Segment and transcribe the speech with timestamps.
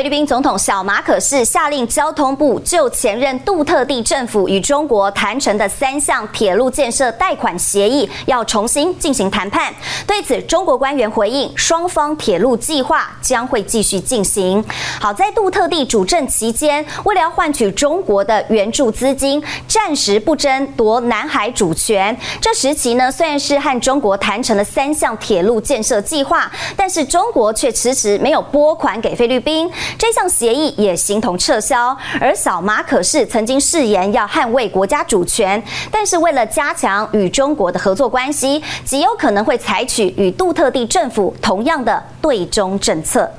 [0.00, 9.70] 菲律宾总统小马可是下令交通部就前任杜特地政府与中国谈成的三项铁路建设贷款协议要重新进行谈判。
[10.06, 14.64] 对此，中国官员回应，双方铁路计划将会继续进行。
[14.98, 22.18] 好，在杜特地主政期间，为了要换取中国的援助资金，暂时不争夺南海主权。
[22.40, 29.70] 这时期呢，虽然是和中国谈成了三项铁路建设计划，但是中国却迟迟没有拨款给菲律宾。
[29.98, 43.30] 这项协议也形同撤销，而小马可是曾经誓言要捍卫国家主权，但是为了加强与中国的合作关系，极有可能会采取与杜特地政府同样的对中政策。